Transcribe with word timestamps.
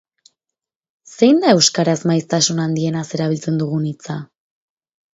Zein 1.17 1.43
da 1.43 1.53
euskaraz 1.59 1.97
maiztasun 2.13 2.65
handienaz 2.65 3.07
erabiltzen 3.19 3.65
dugun 3.65 3.89
hitza? 3.95 4.21